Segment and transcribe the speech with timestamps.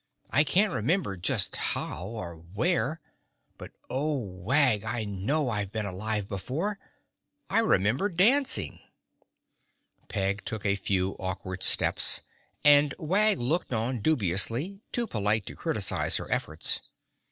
[0.31, 2.99] "I can't remember just how, or where,
[3.59, 4.17] but Oh!
[4.17, 4.83] Wag!
[4.83, 6.79] I know I've been alive before.
[7.51, 8.79] I remember dancing."
[10.07, 12.21] Peg took a few awkward steps
[12.65, 16.79] and Wag looked on dubiously, too polite to criticize her efforts.